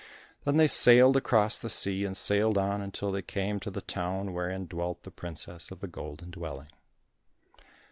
[0.45, 4.33] Then they sailed across the sea, and sailed on until they came to the town
[4.33, 6.69] wherein dwelt the princess of the Golden Dwelling.